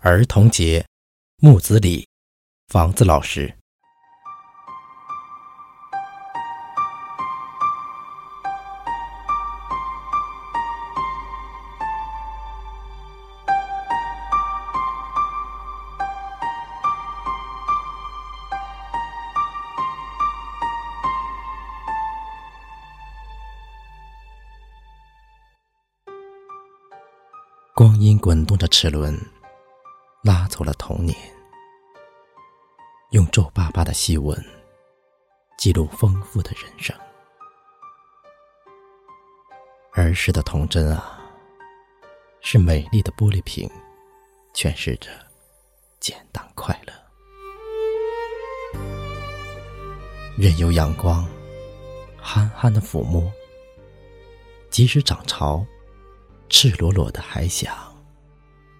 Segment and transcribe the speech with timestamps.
[0.00, 0.86] 儿童节，
[1.38, 2.06] 木子李，
[2.68, 3.54] 房子老师。
[27.74, 29.14] 光阴滚动着齿轮，
[30.26, 31.16] 拉走了童年。
[33.12, 34.36] 用皱巴巴的细纹，
[35.56, 36.92] 记录丰富的人生。
[39.92, 41.20] 儿时的童真啊，
[42.40, 43.70] 是美丽的玻璃瓶，
[44.52, 45.10] 诠释着
[46.00, 46.92] 简单快乐。
[50.36, 51.24] 任由阳光
[52.20, 53.32] 憨憨的抚摸，
[54.70, 55.64] 即使涨潮。
[56.48, 57.95] 赤裸裸的还想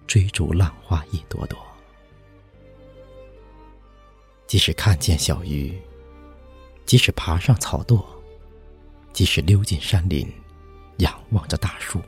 [0.07, 1.59] 追逐浪花一朵朵，
[4.47, 5.77] 即使看见小鱼，
[6.85, 8.01] 即使爬上草垛，
[9.11, 10.25] 即使溜进山林，
[10.99, 12.01] 仰望着大树，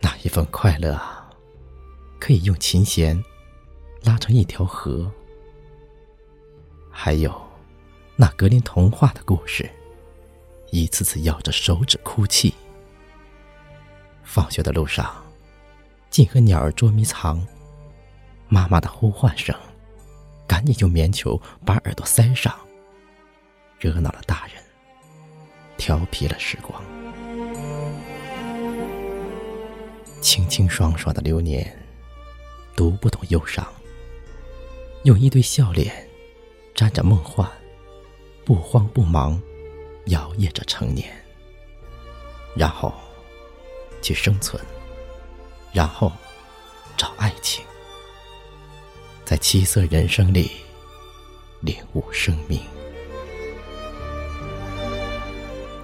[0.00, 1.30] 那一份快乐啊，
[2.18, 3.22] 可以用琴弦
[4.02, 5.12] 拉成一条河。
[6.90, 7.38] 还有
[8.16, 9.70] 那格林童话的故事，
[10.70, 12.54] 一次次咬着手指哭泣。
[14.24, 15.24] 放学的路上，
[16.10, 17.46] 竟和鸟儿捉迷藏。
[18.48, 19.54] 妈妈的呼唤声，
[20.46, 22.54] 赶紧用棉球把耳朵塞上，
[23.78, 24.62] 惹恼了大人，
[25.76, 26.82] 调皮了时光。
[30.20, 31.78] 清清爽爽的流年，
[32.74, 33.66] 读不懂忧伤，
[35.04, 35.94] 用一对笑脸，
[36.74, 37.46] 沾着梦幻，
[38.44, 39.40] 不慌不忙，
[40.06, 41.06] 摇曳着成年。
[42.56, 42.92] 然后。
[44.00, 44.64] 去生存，
[45.78, 46.10] 然后
[46.96, 47.64] 找爱情，
[49.24, 50.50] 在七色人生里
[51.60, 52.60] 领悟生命。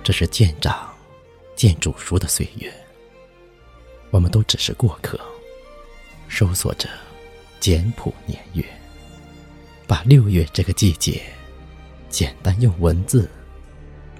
[0.03, 0.93] 这是见长
[1.55, 2.75] 见煮熟的岁月，
[4.11, 5.17] 我们都只是过客，
[6.29, 6.89] 搜索着
[7.61, 8.65] 简朴年月，
[9.87, 11.23] 把六月这个季节
[12.11, 13.31] 简单用文字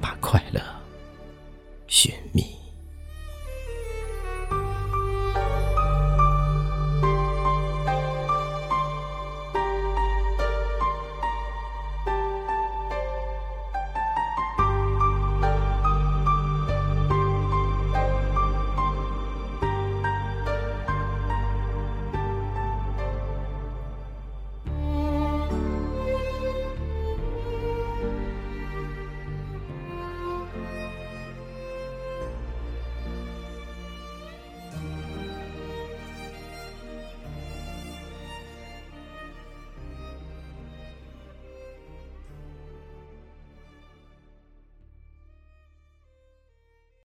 [0.01, 0.61] 把快乐
[1.89, 2.64] 寻觅。